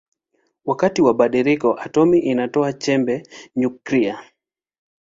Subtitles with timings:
[0.65, 3.23] Wakati wa badiliko atomi inatoa chembe
[3.55, 4.19] nyuklia.